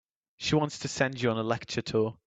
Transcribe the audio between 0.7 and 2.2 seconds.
to send you on a lecture tour.